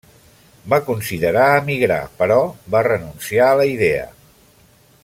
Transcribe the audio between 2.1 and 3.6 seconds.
però va renunciar